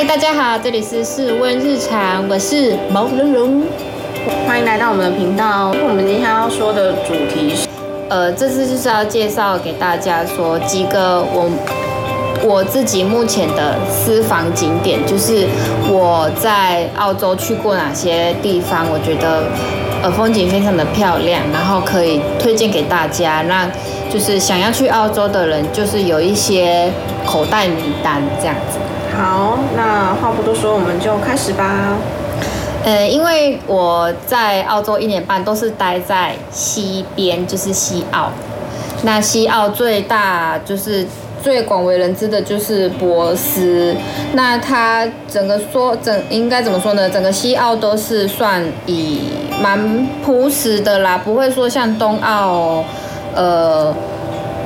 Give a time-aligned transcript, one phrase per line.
[0.00, 3.62] 嗨，大家好，这里是室温日常，我是毛茸茸。
[4.46, 5.68] 欢迎来到我们的频道。
[5.86, 7.68] 我们今天要说的主题是，
[8.08, 11.50] 呃，这次就是要介绍给大家说几个我
[12.42, 15.46] 我自己目前的私房景点，就是
[15.86, 19.42] 我在澳洲去过哪些地方，我觉得
[20.02, 23.70] 呃风景非常的漂亮，然后可以推荐给大家，让
[24.10, 26.90] 就是想要去澳洲的人，就是有一些
[27.26, 28.78] 口袋名单这样子。
[29.16, 31.96] 好，那话不多说，我们就开始吧。
[32.84, 38.30] 呃，因为我在澳洲一年半都是待在西边，就是西澳。
[39.02, 41.06] 那西澳最大就是
[41.42, 43.94] 最广为人知的就是博斯。
[44.32, 47.10] 那它整个说整应该怎么说呢？
[47.10, 49.22] 整个西澳都是算以
[49.62, 52.84] 蛮朴实的啦，不会说像东澳，
[53.34, 53.94] 呃。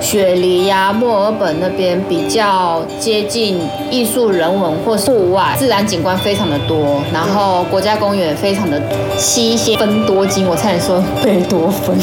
[0.01, 3.59] 雪梨呀，墨尔本那边比较接近
[3.91, 8.81] 艺术人文或户外，自然景观非常的多，然后国家公园非常的
[9.17, 11.99] 稀些，分多金，我差点说贝多芬，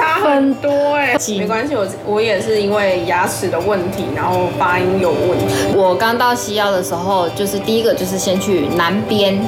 [0.00, 5.74] 差很多哎， 没关系，我我也是因为牙齿的问题，然后发音有问题。
[5.74, 9.38] 我刚到西澳的时候，就是第一个就是先去南边，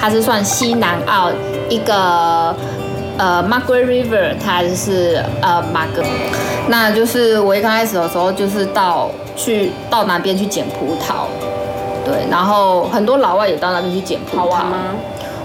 [0.00, 1.30] 它是算西南澳
[1.68, 2.54] 一个。
[3.20, 6.02] 呃，Margaret River，它就是呃马格，
[6.68, 11.26] 那就是我一刚开始的时候就是到去到那边去捡葡萄，
[12.02, 14.40] 对，然后很多老外也到那边去捡葡萄。
[14.40, 14.78] 好玩吗？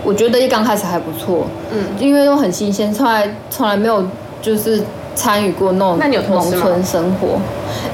[0.05, 4.01] 我觉得一刚开始还不错，嗯，因为都很新鲜，从来从来没有
[4.41, 4.81] 就是
[5.13, 7.37] 参与过那种农村生活，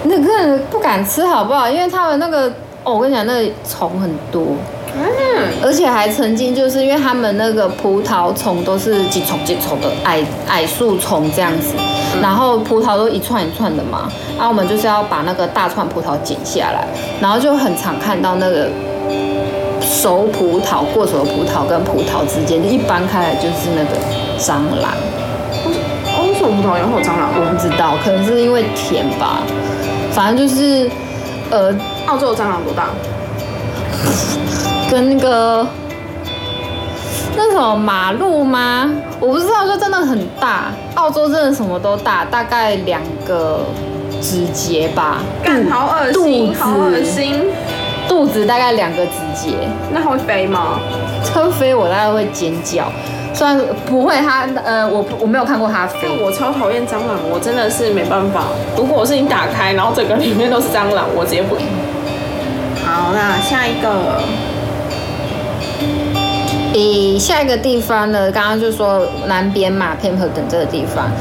[0.03, 1.67] 那个不敢吃好不好？
[1.67, 2.47] 因为他们那个
[2.83, 4.43] 哦，我跟你讲，那虫很多。
[5.41, 11.73] 嗯，而且还曾经就是因为他们那个葡萄虫都是几丛几丛的矮矮树丛这样子，
[12.21, 16.85] 然后葡萄都一串一串的嘛，然后我们就是要把那个大串葡萄剪下来，
[17.19, 18.69] 然后就很常看到那个
[19.81, 23.97] 熟葡萄过熟的葡萄跟葡萄之间一搬开来就是那个
[24.39, 24.91] 蟑螂。
[26.13, 27.31] 哦，熟葡萄也会有蟑螂？
[27.35, 29.41] 我不知道，可能是因为甜吧，
[30.11, 30.89] 反正就是
[31.49, 31.73] 呃，
[32.05, 32.89] 澳洲的蟑螂多大？
[34.91, 35.65] 跟那个
[37.37, 38.91] 那什么马路吗？
[39.21, 40.65] 我不知道，就真的很大。
[40.95, 43.61] 澳洲真的什么都大，大概两个
[44.21, 45.19] 指节吧。
[45.41, 47.41] 干，好恶心，好恶心。
[48.09, 49.55] 肚子大概两个指节。
[49.93, 50.81] 那会飞吗？
[51.33, 52.91] 会飞，我大概会尖叫。
[53.33, 56.19] 虽然不会，它呃，我我没有看过它飞。
[56.21, 58.43] 我超讨厌蟑螂，我真的是没办法。
[58.75, 61.55] 如果我是你打开，然后整个里面都是蟑螂，我直接不。
[62.85, 64.21] 好，那下一个。
[66.73, 68.31] 诶，下一个地方呢？
[68.31, 71.11] 刚刚就说南边嘛 e r 等这个地方。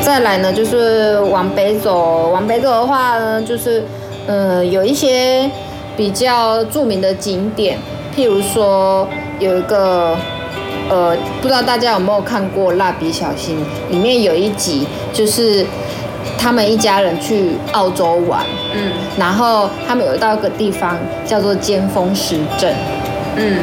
[0.00, 3.84] 再来呢，就是往北走，往北走的话呢，就是
[4.26, 5.50] 呃，有一些
[5.98, 7.76] 比较著名的景点，
[8.16, 9.06] 譬如说
[9.38, 10.16] 有一个
[10.88, 13.56] 呃，不知道大家有没有看过《蜡笔小新》？
[13.90, 15.66] 里面有一集就是
[16.38, 18.40] 他们一家人去澳洲玩，
[18.74, 22.74] 嗯，然后他们有到一个地方叫做尖峰石镇，
[23.36, 23.58] 嗯。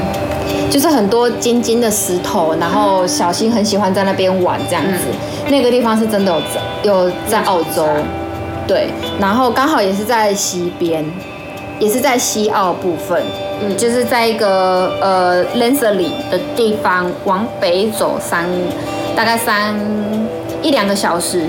[0.69, 5.05] 就是很多尖尖的石头，然后小新很喜欢在那边玩这样子。
[5.47, 7.85] 那个地方是真的有在有在澳洲，
[8.67, 8.89] 对，
[9.19, 11.05] 然后刚好也是在西边，
[11.79, 13.21] 也是在西澳部分，
[13.61, 18.45] 嗯，就是在一个呃 l a n s l e y 的地方往北走三
[19.15, 19.75] 大概三
[20.61, 21.43] 一两个小时。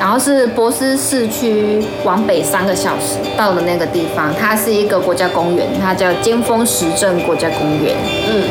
[0.00, 7.94] 然后是博斯市区往北三个小时到的那个地方，它是一个国家公园，它叫尖峰石镇国家公园。
[8.26, 8.48] 嗯，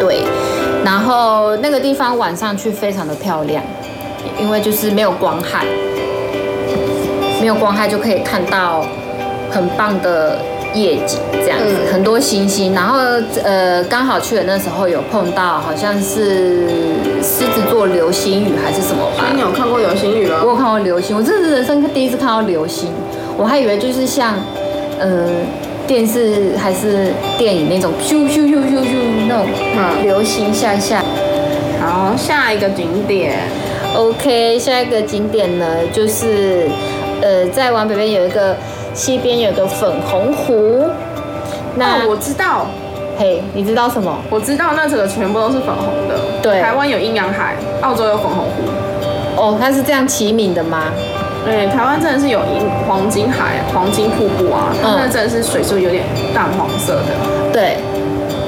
[0.00, 0.24] 对。
[0.84, 3.62] 然后那个地方晚上去非常的漂亮，
[4.36, 5.64] 因为就是没有光害，
[7.40, 8.84] 没有光害就可以看到
[9.48, 10.38] 很棒的。
[10.74, 12.98] 夜景这样子，很多星星，然后
[13.42, 16.68] 呃，刚好去的那时候有碰到，好像是
[17.22, 19.32] 狮子座流星雨还是什么吧？
[19.34, 20.40] 你有看过流星雨吗？
[20.42, 22.90] 我有看过流星，我这是人生第一次看到流星，
[23.36, 24.34] 我还以为就是像
[25.00, 25.26] 呃
[25.86, 29.46] 电视还是电影那种咻咻咻咻咻那种
[30.02, 31.02] 流星下下。
[31.80, 33.38] 好，下一个景点
[33.96, 36.68] ，OK，下一个景点呢就是
[37.22, 38.54] 呃再往北边有一个。
[38.98, 40.84] 西边有个粉红湖，
[41.76, 42.66] 那我知道，
[43.16, 44.18] 嘿，你知道什么？
[44.28, 46.18] 我知道，那整个全部都是粉红的。
[46.42, 49.40] 对，台湾有阴阳海，澳洲有粉红湖。
[49.40, 50.86] 哦，它是这样齐名的吗？
[51.44, 56.02] 对，台湾真的是有银黄金海、黄金瀑布啊，那真的是水是有点
[56.34, 57.52] 淡黄色的。
[57.52, 57.76] 对，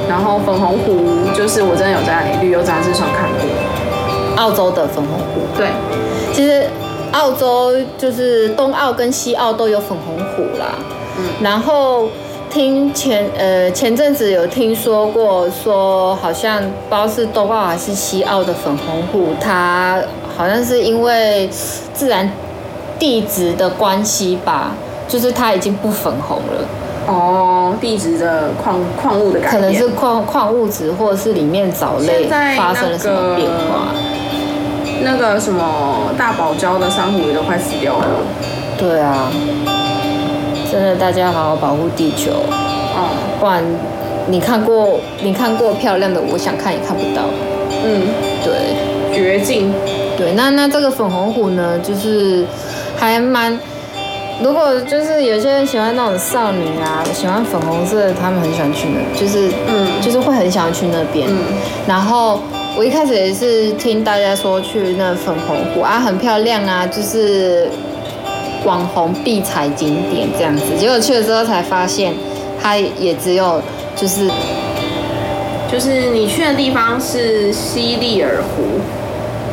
[0.09, 0.99] 然后粉红湖
[1.33, 5.47] 就是我真的有在旅游杂志上看过，澳洲的粉红湖。
[5.57, 5.69] 对，
[6.33, 6.67] 其实。
[7.13, 10.75] 澳洲就是东澳跟西澳都有粉红虎啦，
[11.19, 12.09] 嗯，然后
[12.51, 20.03] 听前呃前阵子有听说过，说好像不知道是东澳还是西澳的粉红虎，它
[20.37, 21.49] 好像是因为
[21.93, 22.31] 自然
[22.99, 24.73] 地质的关系吧，
[25.09, 26.65] 就是它已经不粉红了。
[27.07, 33.89] 哦，地质的矿矿物的改变，可能是矿矿物质或者是里面藻类发生了什么变化。
[35.03, 38.07] 那个什么大堡礁的珊瑚也都快死掉了。
[38.79, 39.31] 对啊。
[40.71, 42.31] 真的，大家好好保护地球，
[42.97, 43.09] 嗯，
[43.41, 43.61] 不然
[44.29, 47.25] 你看过你看过漂亮的，我想看也看不到。
[47.83, 48.03] 嗯，
[48.45, 48.77] 对，
[49.13, 49.75] 绝境。
[50.17, 52.47] 对，那那这个粉红虎呢，就是
[52.97, 53.59] 还蛮，
[54.41, 61.27] 如果就是有些人喜欢那种少女啊，喜欢粉红色，他们很喜欢去那，就是嗯，就是会很想去那边。
[61.29, 61.37] 嗯，
[61.89, 62.41] 然后
[62.81, 67.69] 我一开始也是听大家说去那粉红湖啊，很漂亮啊，就是。
[68.65, 72.13] 网红必踩景点这样子，结果去了之后才发现，
[72.61, 73.61] 它也只有
[73.97, 74.31] 就是，
[75.73, 78.63] 就是你去的地方是西利尔湖，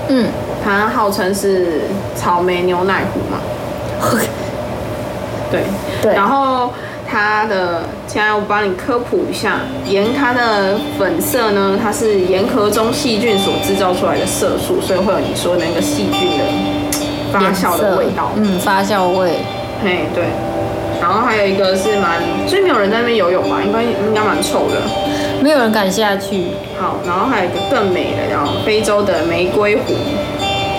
[0.09, 0.27] 嗯，
[0.61, 1.83] 它号称是
[2.17, 3.39] 草莓牛奶湖嘛，
[5.49, 5.61] 对。
[6.01, 6.73] 对，然后
[7.09, 16.43] 它的现在我帮你科普一下，盐它的粉色呢，它是盐壳中细菌所制造出来的色素，所以会有你说那个细菌的。
[17.29, 19.33] 发酵的味道，嗯，发酵味，
[19.83, 20.23] 嘿，对，
[21.01, 23.57] 然后还有一个是蛮，所以没有人在那边游泳吧？
[23.61, 24.81] 应该应该蛮臭的，
[25.41, 26.45] 没有人敢下去。
[26.79, 29.93] 好，然后还有一个更美的，叫非洲的玫瑰湖。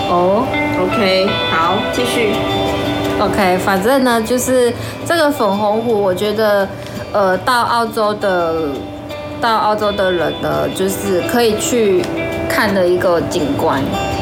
[0.09, 0.43] 哦
[0.81, 2.31] ，OK，好，继续。
[3.19, 4.73] OK，反正呢，就是
[5.05, 6.67] 这个粉红湖，我觉得，
[7.11, 8.53] 呃，到澳洲的，
[9.41, 12.01] 到澳洲的人呢，就是可以去
[12.49, 13.81] 看的一个景观。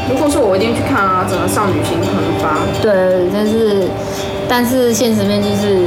[0.10, 2.10] 如果是我一定去看啊，整个少女心喷
[2.42, 2.58] 发。
[2.82, 3.88] 对，但是
[4.50, 5.86] 但是现实面就是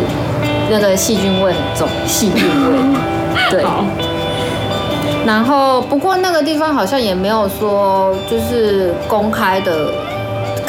[0.70, 2.78] 那个细菌味很重，细菌味。
[3.50, 3.64] 对。
[5.26, 9.90] 然后不过那个地方好像也没有说就是公开的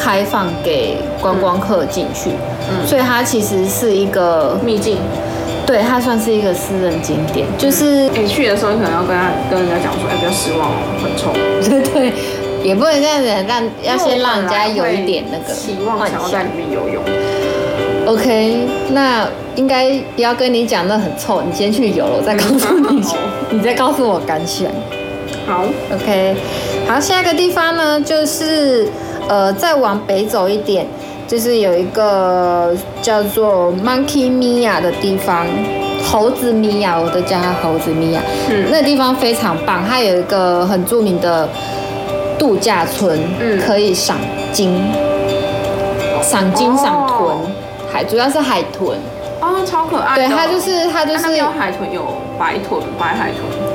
[0.02, 2.32] 开放给观光客进去，
[2.70, 4.98] 嗯，所以它其实是一个秘境。
[5.66, 11.32] 对，它算是一个私人景点，就是你去的时候，你可能要跟他跟人家讲说，哎，不要失望哦，很臭。
[11.70, 12.14] 对对。
[12.64, 17.04] 也不能这样子，让要先让人家有一点那个期望，想要在里面游泳。
[18.06, 23.04] OK，那应该不要跟你讲那很臭，你先去游了，我再告诉你，
[23.50, 24.68] 你再告诉我感想。
[25.48, 26.36] 好，OK，
[26.88, 28.88] 好，下一个地方呢，就是
[29.28, 30.86] 呃，再往北走一点，
[31.28, 35.46] 就是有一个叫做 Monkey Mia 的地方，
[36.04, 38.22] 猴子米娅，我都叫它猴子米娅。
[38.50, 41.48] 嗯，那地方非常棒，它有一个很著名的。
[42.40, 44.18] 度假村嗯可以赏
[44.52, 44.82] 金，
[46.24, 47.38] 赏金赏豚，
[47.94, 48.98] 海主要是海豚
[49.40, 50.16] 哦，超可爱。
[50.16, 52.02] 对，它就是它就是有海豚，有
[52.40, 53.71] 白豚，白海豚。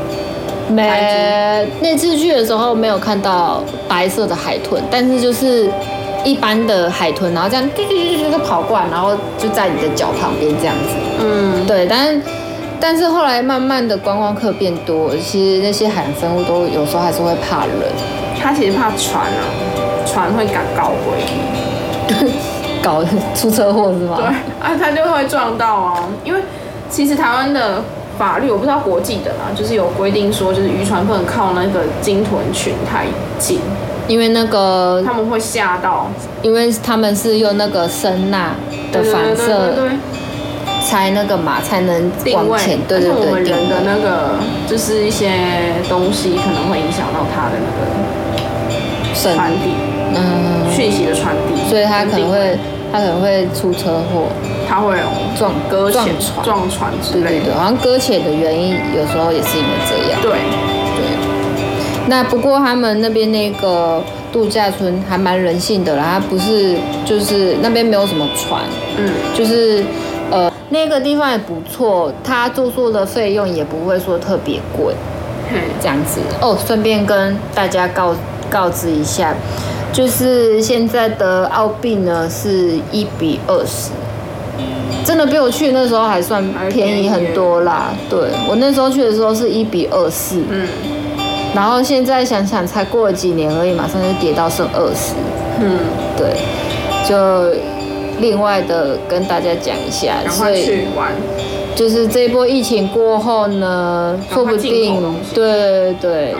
[0.69, 5.71] 没，那次去的时候没有看到白色的海豚，但是就是
[6.25, 10.95] 一般的海豚，然后这样嘟嘟嘟嘟就跑过来，然后就在你的脚旁边这样子。
[11.21, 12.21] 嗯，对，但
[12.81, 17.75] 但是后来慢慢的观光客变多，其实那些海洋生物都有时候还是会怕人。
[18.39, 19.43] 它其实怕船啊，
[20.05, 22.27] 船会赶高回，
[22.83, 23.03] 搞
[23.35, 24.17] 出车祸是吗？
[24.19, 26.05] 对啊，他就会撞到啊。
[26.23, 26.41] 因为
[26.91, 27.83] 其实台湾的
[28.19, 33.06] 法律我不知道国际的啦，就是有规定说，就是渔船不能靠那个鲸豚群太
[33.39, 33.61] 近，
[34.08, 36.08] 因为那个他们会吓到，
[36.43, 38.55] 因为他们是用那个声呐
[38.93, 39.75] 的反射，
[40.87, 42.79] 猜那个嘛才能往前。
[42.89, 45.31] 对对对，我们人的那个就是一些
[45.89, 48.06] 东西可能会影响到他的那个。
[49.17, 49.70] 传递，
[50.15, 52.56] 嗯，讯息的传递，所以他可能会，
[52.93, 54.29] 他可能会出车祸，
[54.69, 54.96] 他会
[55.39, 57.55] 撞搁浅、船撞船之类的。
[57.55, 60.20] 好像搁浅的原因有时候也是因为这样。
[60.20, 62.06] 对对。
[62.08, 68.63] 那不过他们那边那个度假村还蛮人性的啦，它不是就是那边没有什么船，
[68.96, 69.85] 嗯，就是
[70.31, 74.94] 呃那个地方也不错，它住宿的费用也不会说特别贵，
[75.81, 76.56] 这样子哦。
[76.67, 78.15] 顺便跟大家告。
[78.49, 79.35] 告知一下，
[79.93, 83.91] 就是现在的澳币呢是一比二十，
[85.06, 87.93] 真的比我去那时候还算便宜很多啦。
[88.10, 90.67] 对我那时候去的时候是一比二四，嗯，
[91.55, 95.15] 然后现在想想才过了几年而已，马上就跌到剩二十，
[95.60, 95.79] 嗯，
[96.17, 96.34] 对，
[97.08, 97.56] 就
[98.20, 101.13] 另外的跟大家讲一下，所以玩。
[101.77, 106.34] 就是这一波疫情过后呢，说不定，对对。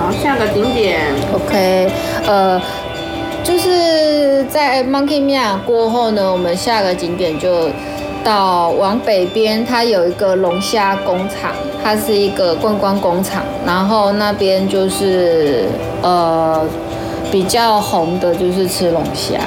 [0.00, 1.00] 好，下个景点。
[1.34, 1.92] OK，
[2.26, 2.58] 呃，
[3.42, 3.68] 就是
[4.44, 7.68] 在 Monkey Mia 过后呢，我们下个景点就
[8.24, 15.66] 到往北边，它有一个龙虾工厂，它是一个观光工厂，然后那边就是
[16.02, 16.62] 呃
[17.30, 19.38] 比较红的就是吃龙虾，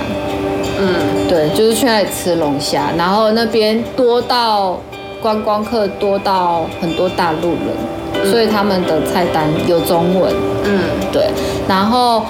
[0.80, 4.78] 嗯，对，就是去那里吃龙虾，然后那边多到
[5.22, 10.32] 观光客多到很多大陆人，所以他们的菜单有中文，
[10.64, 10.80] 嗯，
[11.12, 11.28] 对，
[11.68, 12.24] 然后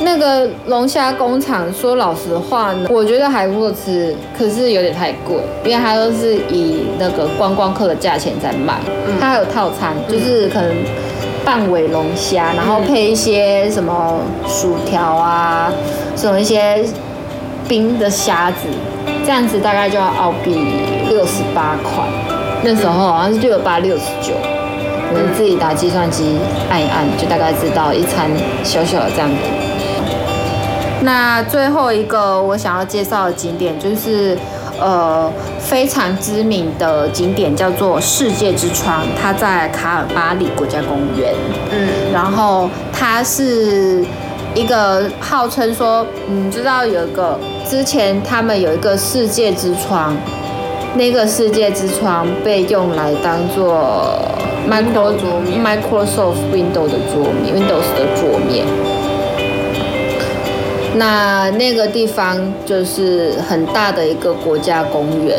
[0.00, 8.78] 那个龙虾工厂，说老实话呢，我觉得还不错吃，可是有点太贵，因为它都是以那个观光客的价钱在卖，
[9.20, 10.72] 它还有套餐，就是可能
[11.44, 15.72] 半尾龙虾，然后配一些什么薯条啊，
[16.16, 16.84] 什么一些
[17.66, 18.68] 冰的虾子，
[19.24, 20.56] 这样子大概就要澳币
[21.08, 22.04] 六十八块，
[22.62, 24.32] 那时候好像是六八六十九。
[25.10, 26.36] 你自己打计算机
[26.70, 28.30] 按一按，就大概知道一餐
[28.62, 29.67] 小小的这样子。
[31.02, 34.36] 那最后一个我想要介绍的景点就是，
[34.80, 41.32] 呃，非常知名的景点叫做世界之窗，它在卡尔巴里国家公园。
[41.70, 44.04] 嗯，然后它是
[44.54, 50.16] 一个号称说，你知道有一个之前他们有一个世界之窗，
[50.94, 54.18] 那个世界之窗被用来当做
[54.68, 58.66] Microsoft Windows 的桌面，Windows 的桌面。
[60.96, 65.38] 那那个地方就是很大的一个国家公园，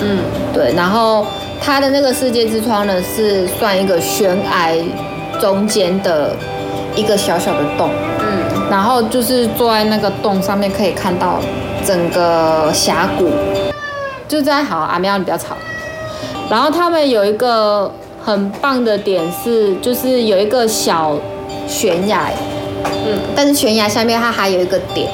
[0.00, 0.18] 嗯，
[0.52, 1.26] 对，然后
[1.60, 4.72] 它的那个世界之窗呢，是算一个悬崖
[5.40, 6.34] 中间的
[6.94, 11.40] 一个小小的洞，嗯，然后就是坐在那个洞上面可以看到
[11.84, 13.30] 整个峡谷，
[14.28, 15.56] 就在好阿喵，你不要吵。
[16.50, 17.90] 然后他们有一个
[18.24, 21.14] 很棒的点是，就是有一个小
[21.66, 22.30] 悬崖，
[22.84, 25.10] 嗯，但是悬崖下面它还有一个点，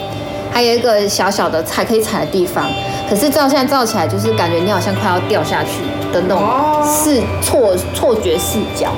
[0.52, 2.64] 还有一个小小的踩可以踩的地方。
[3.09, 8.92] 可是照现在照起来，就是感觉你好像快要掉下去的那种哦视错错觉视角。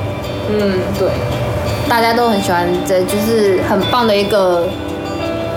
[0.48, 1.08] 嗯，对，
[1.88, 4.68] 大家都很喜欢，这就是很棒的一个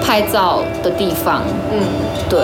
[0.04, 1.44] 拍照的地方。
[1.72, 1.80] 嗯。
[2.30, 2.40] 对，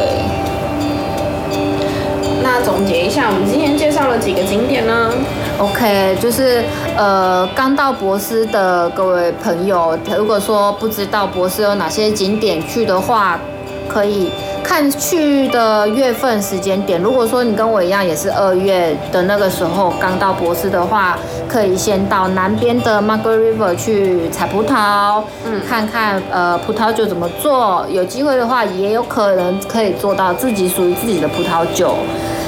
[2.41, 5.11] 那总结一下，我们今天介绍了几个景点呢？
[5.57, 6.61] OK，就是
[6.97, 13.39] 呃，刚到博斯的各位朋友，如果说不知道博斯有哪些景点去的话，
[13.87, 14.29] 可以
[14.61, 17.01] 看去的月份时间点。
[17.01, 27.85] 如果说你跟我一样也是二月的那个时候刚到博斯的话，可以先到南边的 Margaret River 去采葡萄，嗯看看呃葡萄酒怎么做。
[27.89, 31.95] 有机会的话，也有可能可以做到自己属于自己的葡萄酒。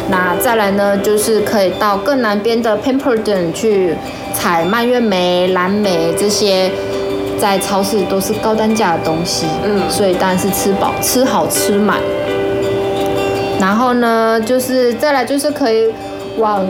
[0.10, 3.94] 那再来呢，就是可以到更南边的 Pemberton 去
[4.34, 6.72] 采蔓越莓、蓝莓这些，
[7.38, 12.00] 在超市都是高单价的东西，嗯所以当然是吃饱、吃好、吃满。
[13.60, 15.88] 然后呢，就是再来就是可以
[16.38, 16.66] 往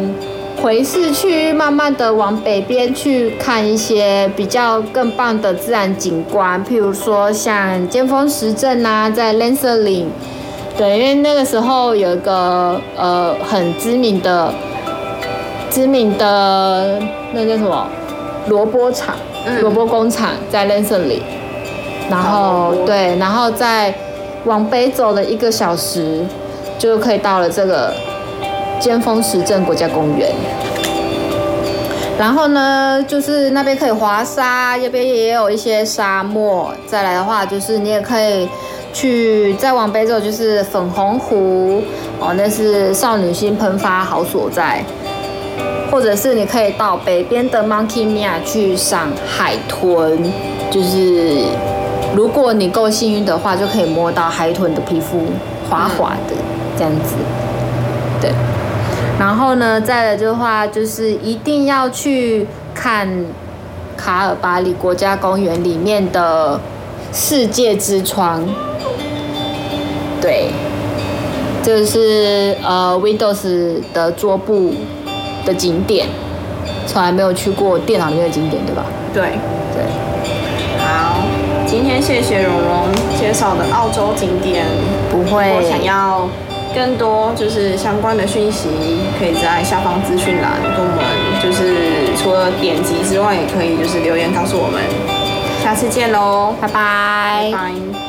[0.61, 10.09] 回市区，慢慢的往北边去看一些比较更棒的自然景观，譬如说像尖峰石镇啊，在 Lancer 岭。
[10.77, 14.53] 对，因为那个时候有一个呃很知名的、
[15.71, 16.99] 知名的
[17.33, 17.87] 那叫什么
[18.47, 19.15] 萝卜厂、
[19.45, 21.23] 嗯萝卜工厂在 Lancer 里，
[22.11, 23.93] 然后对，然后再
[24.45, 26.23] 往北走了一个小时，
[26.77, 27.91] 就可以到了这个
[28.79, 30.29] 尖峰石镇国家公园。
[32.19, 36.71] 然后呢，就是那边可以滑沙，那边也有一些沙漠。
[36.85, 38.49] 再来的话，就是你也可以
[38.97, 41.83] 去再往北走，就是粉红湖
[42.19, 44.83] 哦，那是少女心喷发好所在。
[45.91, 50.17] 或者是你可以到北边的 Monkey Mia 去赏海豚，
[50.71, 51.43] 就是
[52.15, 55.19] 如果你够幸运的话，就可以摸到海豚的皮肤
[55.69, 56.33] 滑滑的
[56.75, 57.13] 这样子。
[58.19, 58.31] 对，
[59.19, 63.07] 然后呢，再来的话就是一定要去看
[63.95, 66.59] 卡尔巴里国家公园里面的
[67.13, 68.43] 世界之窗。
[70.21, 70.49] 对，
[71.63, 74.73] 这是呃 Windows 的桌布
[75.45, 76.07] 的景点，
[76.85, 78.85] 从来没有去过电脑里面的景点，对吧？
[79.13, 79.37] 对，
[79.73, 79.83] 对，
[80.79, 81.17] 好，
[81.65, 82.87] 今天谢谢蓉蓉
[83.19, 84.65] 介绍的澳洲景点。
[85.11, 85.51] 不会。
[85.55, 86.27] 我想要
[86.75, 88.69] 更多就是相关的讯息，
[89.19, 94.81] 可以在下方资讯栏跟我们，就是除了点击之外，也可以就是留言告诉我们。
[95.63, 98.06] 下次见喽，拜拜拜拜